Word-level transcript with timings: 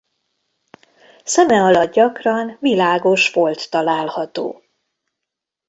Szeme 1.23 1.57
alatt 1.61 1.91
gyakran 1.91 2.57
világos 2.59 3.29
folt 3.29 3.69
található. 3.69 4.61